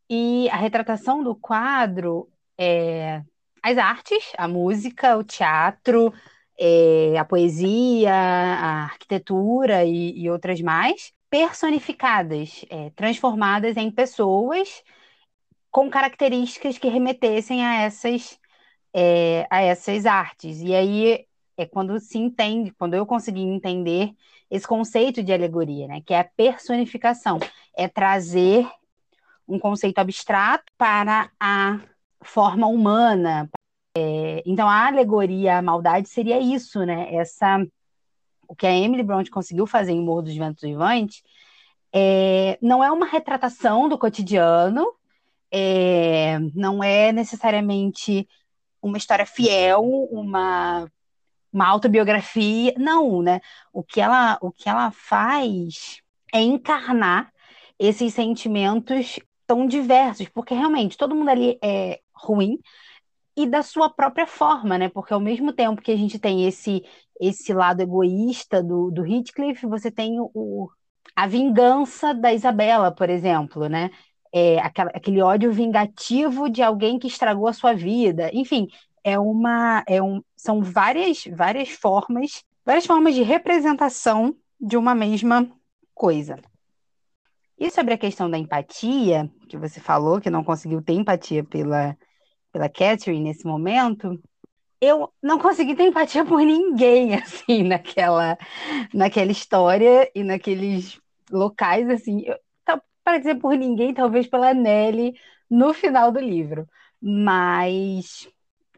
[0.08, 2.28] E a retratação do quadro
[2.58, 3.22] é
[3.62, 6.12] as artes, a música, o teatro,
[6.58, 14.82] é, a poesia, a arquitetura e, e outras mais, personificadas, é, transformadas em pessoas
[15.70, 18.38] com características que remetessem a essas,
[18.92, 20.60] é, a essas artes.
[20.60, 24.12] E aí é quando se entende, quando eu consegui entender
[24.50, 27.38] esse conceito de alegoria, né, que é a personificação,
[27.76, 28.68] é trazer
[29.46, 31.80] um conceito abstrato para a
[32.22, 33.48] forma humana,
[33.96, 37.12] é, então, a alegoria à maldade seria isso, né?
[37.14, 37.58] Essa,
[38.48, 41.22] o que a Emily Bronte conseguiu fazer em Morro dos Ventos Vivantes
[41.92, 44.86] é, não é uma retratação do cotidiano,
[45.50, 48.28] é, não é necessariamente
[48.80, 50.90] uma história fiel, uma,
[51.52, 53.40] uma autobiografia, não, né?
[53.72, 56.00] O que ela, o que ela faz
[56.32, 57.32] é encarnar
[57.78, 62.58] esses sentimentos tão diversos, porque realmente todo mundo ali é ruim,
[63.36, 64.88] e da sua própria forma, né?
[64.88, 66.82] Porque ao mesmo tempo que a gente tem esse
[67.20, 70.70] esse lado egoísta do, do Heathcliff, você tem o,
[71.14, 73.90] a vingança da Isabela, por exemplo, né?
[74.32, 78.30] É, aquela, aquele ódio vingativo de alguém que estragou a sua vida.
[78.32, 78.68] Enfim,
[79.04, 85.50] é uma é um, são várias várias formas, várias formas de representação de uma mesma
[85.94, 86.38] coisa.
[87.58, 91.96] E sobre a questão da empatia, que você falou que não conseguiu ter empatia pela
[92.52, 94.18] pela Catherine nesse momento,
[94.80, 98.38] eu não consegui ter empatia por ninguém, assim, naquela,
[98.94, 100.98] naquela história e naqueles
[101.30, 102.24] locais, assim.
[103.02, 105.14] Para dizer por ninguém, talvez pela Nelly
[105.48, 106.68] no final do livro.
[107.00, 108.28] Mas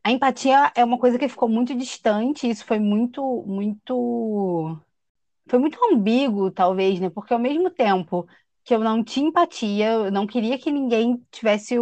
[0.04, 4.78] a empatia é uma coisa que ficou muito distante, isso foi muito, muito.
[5.48, 7.10] Foi muito ambíguo, talvez, né?
[7.10, 8.26] Porque ao mesmo tempo
[8.64, 11.76] que eu não tinha empatia, eu não queria que ninguém tivesse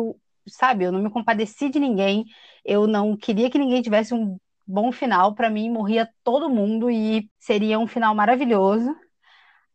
[0.48, 2.24] sabe, eu não me compadeci de ninguém,
[2.64, 7.30] eu não queria que ninguém tivesse um bom final, para mim morria todo mundo e
[7.38, 8.94] seria um final maravilhoso.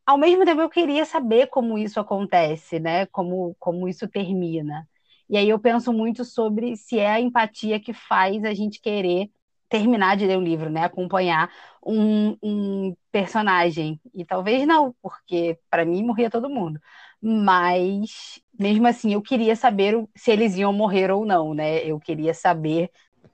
[0.06, 3.06] Ao mesmo tempo eu queria saber como isso acontece, né?
[3.08, 4.88] Como como isso termina.
[5.30, 9.30] E aí eu penso muito sobre se é a empatia que faz a gente querer
[9.68, 10.84] terminar de ler o livro, né?
[10.84, 11.52] Acompanhar
[11.86, 14.00] um, um personagem.
[14.14, 16.80] E talvez não, porque para mim morria todo mundo.
[17.22, 21.84] Mas mesmo assim, eu queria saber se eles iam morrer ou não, né?
[21.84, 22.92] Eu queria saber.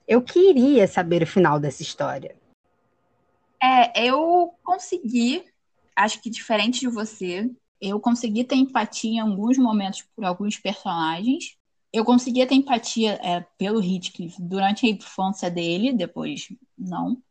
[0.07, 2.35] Eu queria saber o final dessa história.
[3.61, 5.43] É, eu consegui,
[5.95, 7.47] acho que diferente de você,
[7.79, 11.55] eu consegui ter empatia em alguns momentos por alguns personagens.
[11.91, 17.21] Eu conseguia ter empatia é, pelo Heathcliff durante a infância dele, depois não.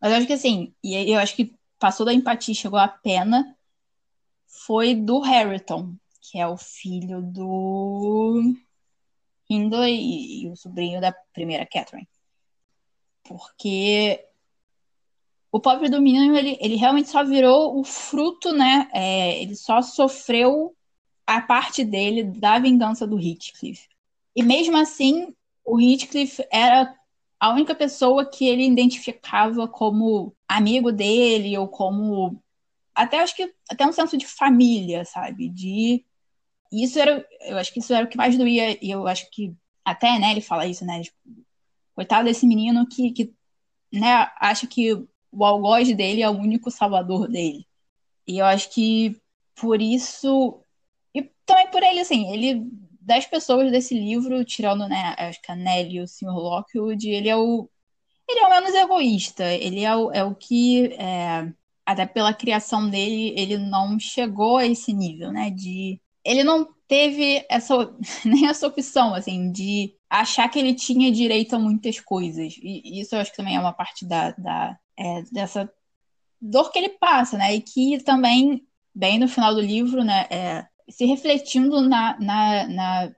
[0.00, 3.56] Mas eu acho que assim, e eu acho que passou da empatia, chegou à pena,
[4.46, 8.54] foi do Harrington, que é o filho do
[9.48, 12.08] Hindley e, o sobrinho da primeira Catherine.
[13.22, 14.24] Porque
[15.52, 18.88] o pobre do menino, ele, ele realmente só virou o fruto, né?
[18.92, 20.76] É, ele só sofreu
[21.36, 23.88] a parte dele da vingança do Heathcliff.
[24.34, 25.32] E mesmo assim,
[25.64, 26.92] o Heathcliff era
[27.38, 32.42] a única pessoa que ele identificava como amigo dele ou como
[32.92, 35.48] até acho que até um senso de família, sabe?
[35.48, 36.04] De
[36.72, 39.54] isso era, eu acho que isso era o que mais doía e eu acho que
[39.84, 41.00] até, né, ele fala isso, né?
[41.00, 41.16] Tipo,
[41.94, 43.32] coitado desse menino que, que
[43.92, 44.94] né, acha que
[45.30, 47.66] o algoz dele é o único salvador dele.
[48.26, 49.20] E eu acho que
[49.54, 50.60] por isso
[51.14, 52.66] e também por ele assim, ele
[53.00, 56.30] das pessoas desse livro, tirando, né, acho que a Nelly e o Sr.
[56.30, 57.68] Lockwood, ele é o
[58.28, 61.52] ele é o menos egoísta, ele é o, é o que é,
[61.84, 67.44] até pela criação dele, ele não chegou a esse nível, né, de ele não teve
[67.48, 67.74] essa
[68.24, 73.14] nem essa opção assim de achar que ele tinha direito a muitas coisas e isso
[73.14, 75.72] eu acho que também é uma parte da, da é, dessa
[76.40, 80.66] dor que ele passa né e que também bem no final do livro né é,
[80.90, 83.12] se refletindo na, na, na,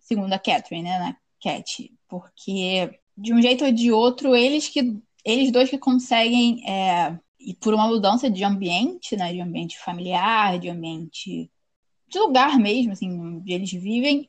[0.00, 5.50] segunda Catherine né na Cat porque de um jeito ou de outro eles que eles
[5.50, 10.68] dois que conseguem é, e por uma mudança de ambiente né de ambiente familiar de
[10.68, 11.50] ambiente
[12.08, 14.28] de lugar mesmo, assim, onde eles vivem,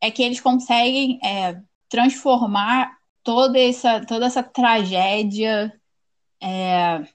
[0.00, 5.72] é que eles conseguem é, transformar toda essa, toda essa tragédia
[6.40, 7.06] é,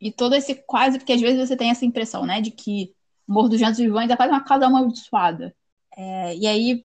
[0.00, 2.94] e todo esse quase, porque às vezes você tem essa impressão, né, de que
[3.28, 5.54] Morro dos Ventos Vivões é quase uma casa amaldiçoada.
[5.94, 6.84] É, e aí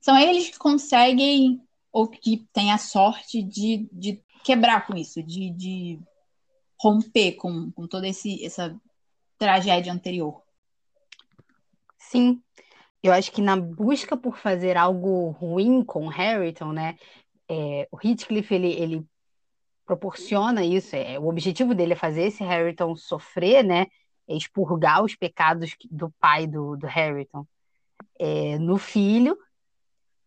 [0.00, 1.60] são eles que conseguem,
[1.92, 6.00] ou que têm a sorte de, de quebrar com isso, de, de
[6.80, 8.74] romper com, com toda esse, essa
[9.38, 10.42] tragédia anterior.
[11.98, 12.40] Sim,
[13.02, 16.96] eu acho que na busca por fazer algo ruim com Harrington, né,
[17.48, 19.06] é, o Heathcliff ele, ele
[19.84, 20.96] proporciona isso.
[20.96, 23.86] É, o objetivo dele é fazer esse Harrington sofrer, né,
[24.28, 27.46] expurgar os pecados do pai do, do Harrington
[28.18, 29.38] é, no filho.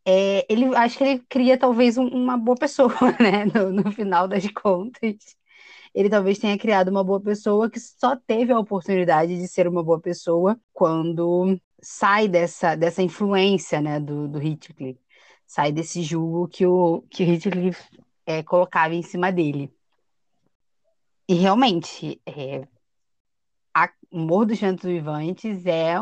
[0.05, 2.89] É, ele acho que ele cria talvez um, uma boa pessoa,
[3.19, 5.37] né, no, no final das contas
[5.93, 9.83] ele talvez tenha criado uma boa pessoa que só teve a oportunidade de ser uma
[9.83, 14.39] boa pessoa quando sai dessa, dessa influência né, do, do
[15.47, 17.29] sai desse julgo que o, que o
[18.25, 19.73] é, colocava em cima dele.
[21.27, 22.67] E realmente, é,
[24.11, 25.95] o Morro dos Ventos Vivantes é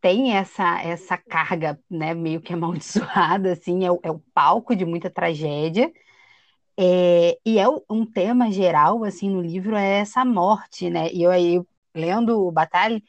[0.00, 5.10] tem essa essa carga né, meio que amaldiçoada, assim, é, é o palco de muita
[5.10, 5.92] tragédia,
[6.80, 11.10] é, e é um tema geral, assim, no livro, é essa morte, né?
[11.12, 11.60] E eu aí,
[11.94, 13.02] lendo o Batalha,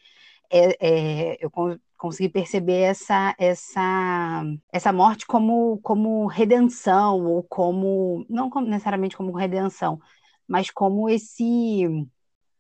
[0.52, 1.52] é, é, eu
[1.98, 4.44] consegui perceber essa, essa,
[4.74, 10.00] essa morte como, como redenção, ou como, não necessariamente como redenção,
[10.48, 11.86] mas como esse,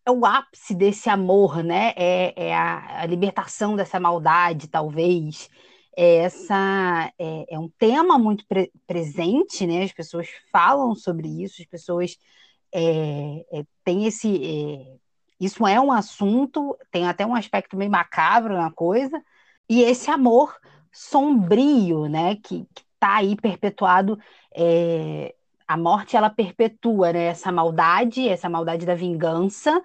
[0.09, 1.93] é o ápice desse amor, né?
[1.95, 5.49] É, é a, a libertação dessa maldade, talvez,
[5.95, 9.83] é essa é, é um tema muito pre presente, né?
[9.83, 12.17] As pessoas falam sobre isso, as pessoas
[12.73, 14.35] é, é, têm esse.
[14.35, 14.97] É,
[15.39, 19.21] isso é um assunto, tem até um aspecto meio macabro na coisa,
[19.69, 20.57] e esse amor
[20.91, 22.35] sombrio, né?
[22.37, 24.17] Que está aí perpetuado.
[24.55, 25.35] É,
[25.67, 29.83] a morte ela perpetua né, essa maldade, essa maldade da vingança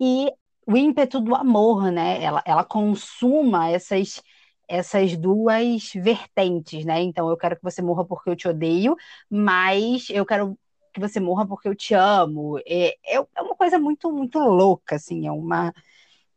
[0.00, 0.30] e
[0.66, 2.22] o ímpeto do amor, né?
[2.22, 4.22] Ela, ela consuma essas
[4.68, 7.02] essas duas vertentes, né?
[7.02, 8.96] Então, eu quero que você morra porque eu te odeio,
[9.28, 10.58] mas eu quero
[10.92, 12.58] que você morra porque eu te amo.
[12.66, 15.72] É, é, é uma coisa muito, muito louca, assim, é uma,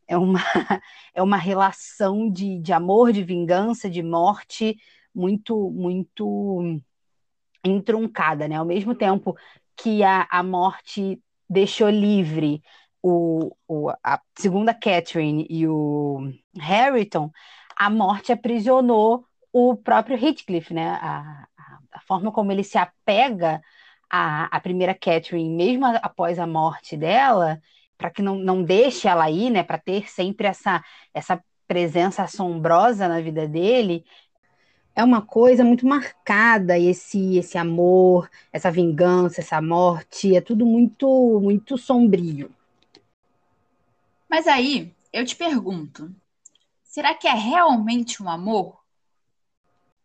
[0.08, 0.39] é uma,
[1.14, 4.78] é uma relação de, de amor, de vingança, de morte,
[5.14, 6.82] muito, muito
[7.64, 8.55] entroncada, né?
[8.55, 9.36] Ao mesmo tempo
[9.76, 12.62] que a, a morte deixou livre
[13.01, 17.31] o, o, a segunda Catherine e o Harrington,
[17.75, 20.89] a morte aprisionou o próprio Heathcliff, né?
[21.01, 23.61] A, a, a forma como ele se apega
[24.09, 27.61] à, à primeira Catherine, mesmo após a morte dela,
[27.97, 29.63] para que não, não deixe ela ir, né?
[29.63, 30.83] Para ter sempre essa,
[31.13, 34.05] essa presença assombrosa na vida dele,
[34.95, 41.39] é uma coisa muito marcada esse esse amor, essa vingança, essa morte, é tudo muito
[41.41, 42.57] muito sombrio.
[44.30, 46.13] Mas aí eu te pergunto,
[46.84, 48.80] será que é realmente um amor?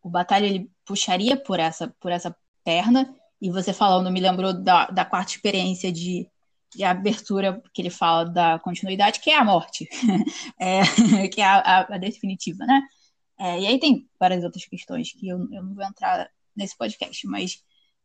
[0.02, 4.86] O Batalha ele puxaria por essa por essa perna e você falando me lembrou da,
[4.86, 6.28] da quarta experiência de,
[6.74, 9.88] de abertura que ele fala da continuidade, que é a morte,
[10.58, 12.82] é, que é a, a, a definitiva, né?
[13.38, 17.26] É, e aí tem várias outras questões que eu, eu não vou entrar nesse podcast,
[17.26, 17.62] mas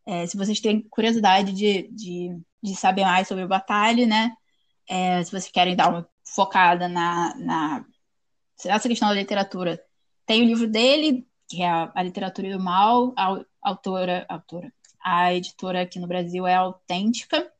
[0.07, 4.31] é, se vocês têm curiosidade de, de, de, saber mais sobre o Batalha, né?
[4.87, 7.85] É, se vocês querem dar uma focada na, na
[8.65, 9.81] essa questão da literatura.
[10.25, 14.71] Tem o livro dele, que é a, a Literatura do Mal, ao, autora, autora,
[15.03, 17.51] a editora aqui no Brasil é Autêntica.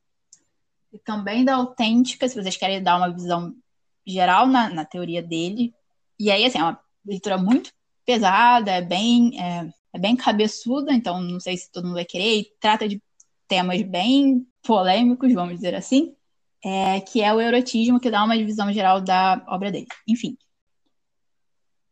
[0.91, 3.55] E também da Autêntica, se vocês querem dar uma visão
[4.05, 5.73] geral na, na teoria dele.
[6.19, 7.71] E aí, assim, é uma leitura muito
[8.05, 12.39] pesada, é bem, é, é bem cabeçuda, então não sei se todo mundo vai querer,
[12.39, 13.01] e trata de
[13.47, 16.15] temas bem polêmicos, vamos dizer assim,
[16.67, 19.87] é, que é o erotismo, que dá uma divisão geral da obra dele.
[20.05, 20.37] Enfim.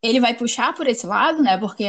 [0.03, 1.57] Ele vai puxar por esse lado, né?
[1.57, 1.85] Porque.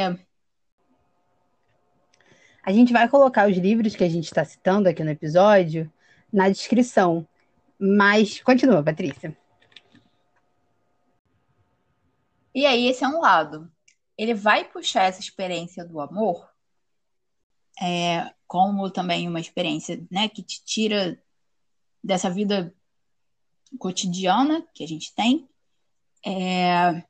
[2.62, 5.92] A gente vai colocar os livros que a gente está citando aqui no episódio
[6.32, 7.26] na descrição.
[7.78, 9.36] Mas continua, Patrícia.
[12.54, 13.70] E aí, esse é um lado.
[14.16, 16.48] Ele vai puxar essa experiência do amor
[17.80, 21.20] é, como também uma experiência né, que te tira
[22.06, 22.72] dessa vida
[23.78, 25.48] cotidiana que a gente tem,
[26.24, 27.02] é,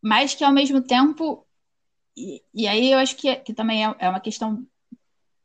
[0.00, 1.44] mas que ao mesmo tempo,
[2.16, 4.66] e, e aí eu acho que, que também é, é uma questão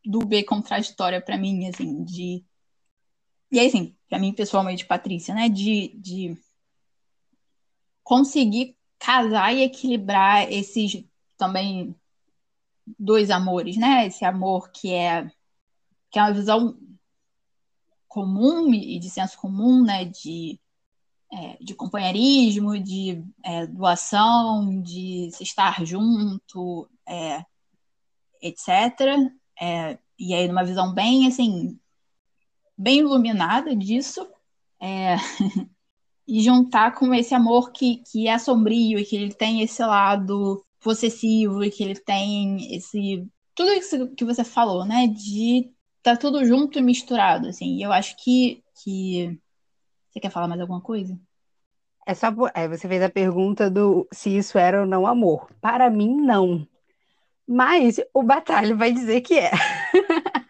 [0.06, 2.46] do B contraditória para mim, assim, de.
[3.52, 6.38] E aí, assim, para mim pessoalmente, Patrícia, né, de, de
[8.04, 11.04] conseguir casar e equilibrar esses
[11.38, 11.96] também
[12.98, 14.08] dois amores, né?
[14.08, 15.30] Esse amor que é
[16.10, 16.78] que é uma visão
[18.08, 20.06] comum e de senso comum, né?
[20.06, 20.60] De,
[21.32, 27.44] é, de companheirismo, de é, doação, de se estar junto, é,
[28.42, 28.70] etc.
[29.60, 31.80] É, e aí numa visão bem assim
[32.78, 34.28] bem iluminada disso.
[34.80, 35.16] É,
[36.28, 40.64] e juntar com esse amor que, que é sombrio e que ele tem esse lado
[40.80, 43.26] possessivo e que ele tem esse.
[43.56, 45.08] Tudo isso que você falou, né?
[45.08, 45.72] De
[46.02, 47.78] tá tudo junto e misturado, assim.
[47.78, 49.40] E eu acho que, que.
[50.10, 51.18] Você quer falar mais alguma coisa?
[52.06, 52.28] É só.
[52.54, 55.50] É, você fez a pergunta do se isso era ou não amor.
[55.62, 56.68] Para mim, não.
[57.48, 59.52] Mas o Batalha vai dizer que é.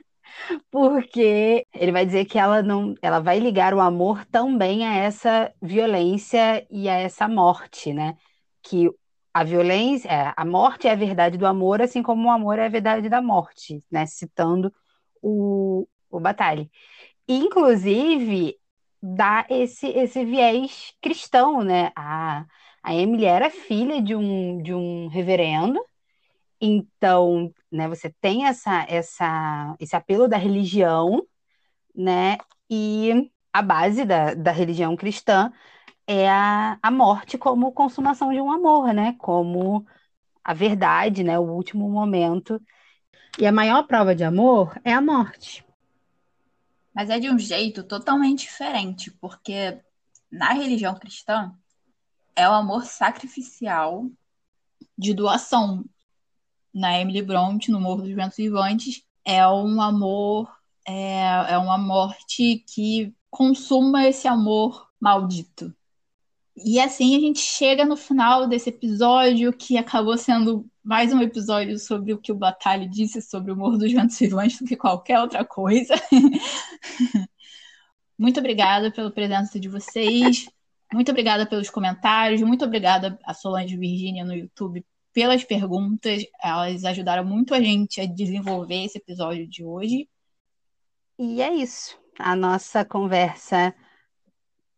[0.72, 5.54] Porque ele vai dizer que ela não, ela vai ligar o amor também a essa
[5.62, 8.16] violência e a essa morte, né?
[8.64, 8.90] Que
[9.34, 12.66] a violência, é, a morte é a verdade do amor, assim como o amor é
[12.66, 14.06] a verdade da morte, né?
[14.06, 14.74] Citando
[15.22, 16.70] o, o Batalha.
[17.28, 18.58] Inclusive,
[19.02, 21.92] dá esse, esse viés cristão, né?
[21.96, 22.46] A,
[22.84, 25.80] a Emily era filha de um, de um reverendo,
[26.60, 31.26] então, né, você tem essa, essa, esse apelo da religião,
[31.96, 32.38] né?
[32.70, 35.52] E a base da, da religião cristã
[36.08, 39.16] é a, a morte como consumação de um amor, né?
[39.20, 39.86] Como
[40.44, 41.40] a verdade, né?
[41.40, 42.62] O último momento.
[43.40, 45.64] E a maior prova de amor é a morte.
[46.94, 49.80] Mas é de um jeito totalmente diferente, porque
[50.32, 51.54] na religião cristã
[52.36, 54.10] é o amor sacrificial
[54.98, 55.86] de doação.
[56.74, 60.52] Na Emily Bronte, no Morro dos Ventos Vivantes, é um amor,
[60.84, 65.76] é, é uma morte que consuma esse amor maldito.
[66.66, 71.78] E assim a gente chega no final desse episódio, que acabou sendo mais um episódio
[71.78, 75.20] sobre o que o Batalha disse sobre o Morro dos Ventos Vivantes do que qualquer
[75.20, 75.94] outra coisa.
[78.18, 80.48] muito obrigada pela presença de vocês.
[80.92, 82.42] Muito obrigada pelos comentários.
[82.42, 84.84] Muito obrigada a Solange Virgínia no YouTube
[85.14, 86.24] pelas perguntas.
[86.42, 90.10] Elas ajudaram muito a gente a desenvolver esse episódio de hoje.
[91.20, 92.00] E é isso.
[92.18, 93.76] A nossa conversa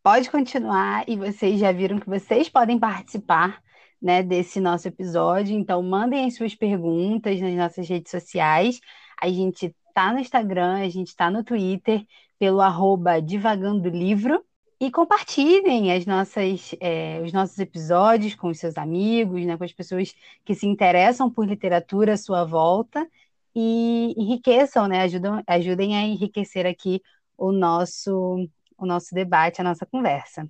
[0.02, 3.62] pode continuar e vocês já viram que vocês podem participar
[4.00, 5.56] né, desse nosso episódio.
[5.56, 8.80] Então, mandem as suas perguntas nas nossas redes sociais.
[9.20, 12.04] A gente tá no Instagram, a gente tá no Twitter,
[12.38, 14.44] pelo arroba Divagando Livro.
[14.82, 19.72] E compartilhem as nossas, é, os nossos episódios com os seus amigos, né, com as
[19.72, 23.06] pessoas que se interessam por literatura à sua volta.
[23.54, 27.02] E enriqueçam, né, ajudam, ajudem a enriquecer aqui
[27.36, 28.48] o nosso
[28.84, 30.48] o nosso debate, a nossa conversa.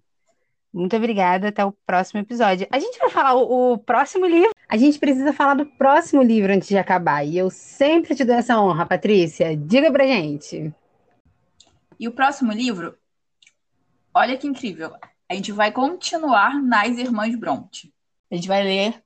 [0.72, 2.66] Muito obrigada, até o próximo episódio.
[2.70, 4.52] A gente vai falar o, o, próximo livro.
[4.68, 7.24] A gente precisa falar do próximo livro antes de acabar.
[7.24, 9.56] E eu sempre te dou essa honra, Patrícia.
[9.56, 10.72] Diga pra gente.
[11.98, 12.96] E o próximo livro,
[14.14, 14.94] olha que incrível.
[15.28, 17.92] A gente vai continuar nas Irmãs Bronte.
[18.30, 19.02] A gente vai ler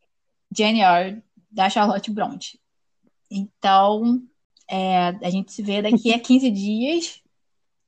[0.55, 2.61] Jane Eyre, da Charlotte Bronte.
[3.31, 4.23] Então,
[4.71, 7.23] é, a gente se vê daqui a 15 dias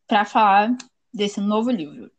[0.07, 0.75] para falar
[1.17, 2.11] desse novo livro.